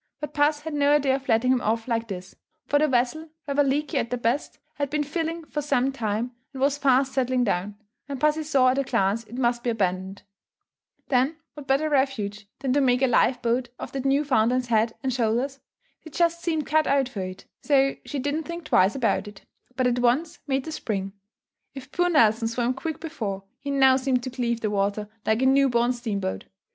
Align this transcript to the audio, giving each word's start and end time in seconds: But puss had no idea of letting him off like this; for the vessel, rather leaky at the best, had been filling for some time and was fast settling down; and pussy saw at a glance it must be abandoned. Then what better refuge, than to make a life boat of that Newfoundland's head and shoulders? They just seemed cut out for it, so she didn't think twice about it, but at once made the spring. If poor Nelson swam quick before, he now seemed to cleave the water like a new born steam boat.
But 0.19 0.33
puss 0.33 0.61
had 0.61 0.73
no 0.73 0.91
idea 0.93 1.13
of 1.15 1.29
letting 1.29 1.51
him 1.51 1.61
off 1.61 1.87
like 1.87 2.07
this; 2.07 2.33
for 2.65 2.79
the 2.79 2.87
vessel, 2.87 3.29
rather 3.47 3.61
leaky 3.61 3.99
at 3.99 4.09
the 4.09 4.17
best, 4.17 4.57
had 4.73 4.89
been 4.89 5.03
filling 5.03 5.45
for 5.45 5.61
some 5.61 5.91
time 5.91 6.31
and 6.53 6.59
was 6.59 6.79
fast 6.79 7.11
settling 7.13 7.43
down; 7.43 7.75
and 8.09 8.19
pussy 8.19 8.41
saw 8.41 8.69
at 8.69 8.79
a 8.79 8.83
glance 8.83 9.25
it 9.25 9.37
must 9.37 9.61
be 9.61 9.69
abandoned. 9.69 10.23
Then 11.09 11.37
what 11.53 11.67
better 11.67 11.87
refuge, 11.87 12.47
than 12.61 12.73
to 12.73 12.81
make 12.81 13.03
a 13.03 13.07
life 13.07 13.43
boat 13.43 13.69
of 13.77 13.91
that 13.91 14.03
Newfoundland's 14.05 14.69
head 14.69 14.93
and 15.03 15.13
shoulders? 15.13 15.59
They 16.03 16.09
just 16.09 16.41
seemed 16.41 16.65
cut 16.65 16.87
out 16.87 17.07
for 17.07 17.21
it, 17.21 17.45
so 17.61 17.95
she 18.03 18.17
didn't 18.17 18.45
think 18.45 18.63
twice 18.65 18.95
about 18.95 19.27
it, 19.27 19.45
but 19.75 19.85
at 19.85 19.99
once 19.99 20.39
made 20.47 20.65
the 20.65 20.71
spring. 20.71 21.13
If 21.75 21.91
poor 21.91 22.09
Nelson 22.09 22.47
swam 22.47 22.73
quick 22.73 22.99
before, 22.99 23.43
he 23.59 23.69
now 23.69 23.97
seemed 23.97 24.23
to 24.23 24.31
cleave 24.31 24.61
the 24.61 24.71
water 24.71 25.09
like 25.27 25.43
a 25.43 25.45
new 25.45 25.69
born 25.69 25.93
steam 25.93 26.19
boat. 26.19 26.45